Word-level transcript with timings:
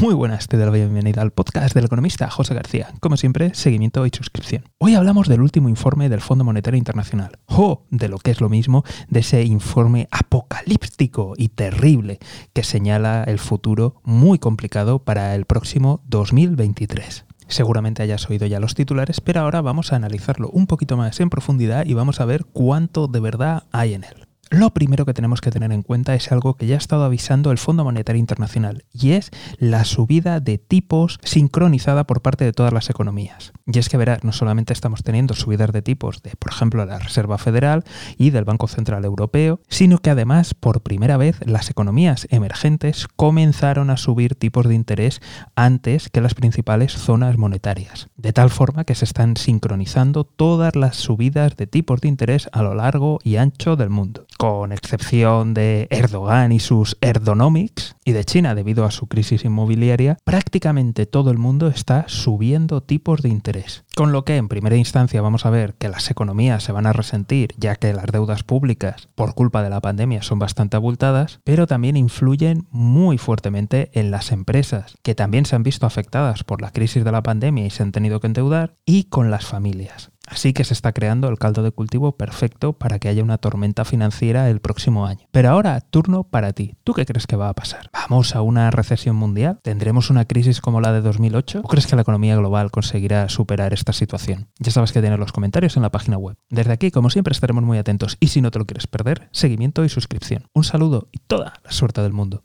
Muy 0.00 0.14
buenas, 0.14 0.48
te 0.48 0.56
doy 0.56 0.64
la 0.64 0.72
bienvenida 0.72 1.20
al 1.20 1.30
podcast 1.30 1.74
del 1.74 1.84
economista 1.84 2.30
José 2.30 2.54
García. 2.54 2.88
Como 3.00 3.18
siempre, 3.18 3.54
seguimiento 3.54 4.06
y 4.06 4.10
suscripción. 4.10 4.64
Hoy 4.78 4.94
hablamos 4.94 5.28
del 5.28 5.42
último 5.42 5.68
informe 5.68 6.08
del 6.08 6.22
Fondo 6.22 6.42
Monetario 6.42 6.78
Internacional, 6.78 7.38
o 7.44 7.84
de 7.90 8.08
lo 8.08 8.16
que 8.16 8.30
es 8.30 8.40
lo 8.40 8.48
mismo, 8.48 8.82
de 9.10 9.20
ese 9.20 9.44
informe 9.44 10.08
apocalíptico 10.10 11.34
y 11.36 11.50
terrible 11.50 12.18
que 12.54 12.64
señala 12.64 13.24
el 13.24 13.38
futuro 13.38 14.00
muy 14.02 14.38
complicado 14.38 15.00
para 15.00 15.34
el 15.34 15.44
próximo 15.44 16.00
2023. 16.06 17.26
Seguramente 17.48 18.02
hayas 18.02 18.30
oído 18.30 18.46
ya 18.46 18.58
los 18.58 18.74
titulares, 18.74 19.20
pero 19.20 19.40
ahora 19.42 19.60
vamos 19.60 19.92
a 19.92 19.96
analizarlo 19.96 20.48
un 20.48 20.66
poquito 20.66 20.96
más 20.96 21.20
en 21.20 21.28
profundidad 21.28 21.84
y 21.84 21.92
vamos 21.92 22.20
a 22.20 22.24
ver 22.24 22.46
cuánto 22.46 23.06
de 23.06 23.20
verdad 23.20 23.64
hay 23.70 23.92
en 23.92 24.04
él 24.04 24.29
lo 24.50 24.70
primero 24.70 25.06
que 25.06 25.14
tenemos 25.14 25.40
que 25.40 25.52
tener 25.52 25.70
en 25.70 25.84
cuenta 25.84 26.16
es 26.16 26.32
algo 26.32 26.54
que 26.54 26.66
ya 26.66 26.74
ha 26.74 26.78
estado 26.78 27.04
avisando 27.04 27.52
el 27.52 27.58
Fondo 27.58 27.84
Monetario 27.84 28.18
Internacional 28.18 28.84
y 28.92 29.12
es 29.12 29.30
la 29.58 29.84
subida 29.84 30.40
de 30.40 30.58
tipos 30.58 31.20
sincronizada 31.22 32.04
por 32.04 32.20
parte 32.20 32.44
de 32.44 32.52
todas 32.52 32.72
las 32.72 32.90
economías. 32.90 33.52
Y 33.66 33.78
es 33.78 33.88
que 33.88 33.96
verás, 33.96 34.24
no 34.24 34.32
solamente 34.32 34.72
estamos 34.72 35.04
teniendo 35.04 35.34
subidas 35.34 35.70
de 35.70 35.82
tipos 35.82 36.24
de, 36.24 36.32
por 36.36 36.50
ejemplo, 36.50 36.84
la 36.84 36.98
Reserva 36.98 37.38
Federal 37.38 37.84
y 38.18 38.30
del 38.30 38.44
Banco 38.44 38.66
Central 38.66 39.04
Europeo, 39.04 39.60
sino 39.68 39.98
que 39.98 40.10
además, 40.10 40.54
por 40.54 40.82
primera 40.82 41.16
vez, 41.16 41.38
las 41.46 41.70
economías 41.70 42.26
emergentes 42.30 43.06
comenzaron 43.14 43.88
a 43.88 43.96
subir 43.96 44.34
tipos 44.34 44.66
de 44.66 44.74
interés 44.74 45.20
antes 45.54 46.08
que 46.08 46.20
las 46.20 46.34
principales 46.34 46.92
zonas 46.92 47.38
monetarias. 47.38 48.08
De 48.16 48.32
tal 48.32 48.50
forma 48.50 48.82
que 48.82 48.96
se 48.96 49.04
están 49.04 49.36
sincronizando 49.36 50.24
todas 50.24 50.74
las 50.74 50.96
subidas 50.96 51.56
de 51.56 51.68
tipos 51.68 52.00
de 52.00 52.08
interés 52.08 52.48
a 52.52 52.62
lo 52.62 52.74
largo 52.74 53.20
y 53.22 53.36
ancho 53.36 53.76
del 53.76 53.90
mundo 53.90 54.26
con 54.40 54.72
excepción 54.72 55.52
de 55.52 55.86
Erdogan 55.90 56.50
y 56.50 56.60
sus 56.60 56.96
Erdonomics, 57.02 57.94
y 58.06 58.12
de 58.12 58.24
China 58.24 58.54
debido 58.54 58.86
a 58.86 58.90
su 58.90 59.06
crisis 59.06 59.44
inmobiliaria, 59.44 60.16
prácticamente 60.24 61.04
todo 61.04 61.30
el 61.30 61.36
mundo 61.36 61.66
está 61.66 62.06
subiendo 62.08 62.82
tipos 62.82 63.20
de 63.20 63.28
interés. 63.28 63.84
Con 63.94 64.12
lo 64.12 64.24
que 64.24 64.38
en 64.38 64.48
primera 64.48 64.76
instancia 64.76 65.20
vamos 65.20 65.44
a 65.44 65.50
ver 65.50 65.74
que 65.74 65.90
las 65.90 66.10
economías 66.10 66.64
se 66.64 66.72
van 66.72 66.86
a 66.86 66.94
resentir, 66.94 67.52
ya 67.58 67.76
que 67.76 67.92
las 67.92 68.06
deudas 68.06 68.42
públicas 68.42 69.10
por 69.14 69.34
culpa 69.34 69.62
de 69.62 69.68
la 69.68 69.82
pandemia 69.82 70.22
son 70.22 70.38
bastante 70.38 70.78
abultadas, 70.78 71.40
pero 71.44 71.66
también 71.66 71.98
influyen 71.98 72.66
muy 72.70 73.18
fuertemente 73.18 73.90
en 73.92 74.10
las 74.10 74.32
empresas, 74.32 74.96
que 75.02 75.14
también 75.14 75.44
se 75.44 75.54
han 75.54 75.64
visto 75.64 75.84
afectadas 75.84 76.44
por 76.44 76.62
la 76.62 76.70
crisis 76.70 77.04
de 77.04 77.12
la 77.12 77.22
pandemia 77.22 77.66
y 77.66 77.70
se 77.70 77.82
han 77.82 77.92
tenido 77.92 78.20
que 78.20 78.28
endeudar, 78.28 78.74
y 78.86 79.04
con 79.04 79.30
las 79.30 79.44
familias. 79.44 80.12
Así 80.30 80.52
que 80.52 80.64
se 80.64 80.74
está 80.74 80.92
creando 80.92 81.28
el 81.28 81.38
caldo 81.38 81.62
de 81.62 81.72
cultivo 81.72 82.12
perfecto 82.12 82.72
para 82.72 82.98
que 82.98 83.08
haya 83.08 83.24
una 83.24 83.38
tormenta 83.38 83.84
financiera 83.84 84.48
el 84.48 84.60
próximo 84.60 85.06
año. 85.06 85.26
Pero 85.32 85.50
ahora, 85.50 85.80
turno 85.80 86.22
para 86.24 86.52
ti. 86.52 86.76
¿Tú 86.84 86.94
qué 86.94 87.04
crees 87.04 87.26
que 87.26 87.36
va 87.36 87.48
a 87.48 87.54
pasar? 87.54 87.90
¿Vamos 87.92 88.36
a 88.36 88.42
una 88.42 88.70
recesión 88.70 89.16
mundial? 89.16 89.58
¿Tendremos 89.62 90.08
una 90.08 90.24
crisis 90.24 90.60
como 90.60 90.80
la 90.80 90.92
de 90.92 91.00
2008? 91.00 91.60
¿O 91.64 91.68
crees 91.68 91.86
que 91.86 91.96
la 91.96 92.02
economía 92.02 92.36
global 92.36 92.70
conseguirá 92.70 93.28
superar 93.28 93.72
esta 93.72 93.92
situación? 93.92 94.48
Ya 94.58 94.70
sabes 94.70 94.92
que 94.92 95.00
tienes 95.00 95.18
los 95.18 95.32
comentarios 95.32 95.76
en 95.76 95.82
la 95.82 95.90
página 95.90 96.16
web. 96.16 96.36
Desde 96.48 96.72
aquí, 96.72 96.90
como 96.90 97.10
siempre, 97.10 97.32
estaremos 97.32 97.64
muy 97.64 97.78
atentos 97.78 98.16
y 98.20 98.28
si 98.28 98.40
no 98.40 98.50
te 98.50 98.60
lo 98.60 98.66
quieres 98.66 98.86
perder, 98.86 99.28
seguimiento 99.32 99.84
y 99.84 99.88
suscripción. 99.88 100.46
Un 100.54 100.64
saludo 100.64 101.08
y 101.10 101.18
toda 101.18 101.54
la 101.64 101.72
suerte 101.72 102.02
del 102.02 102.12
mundo. 102.12 102.42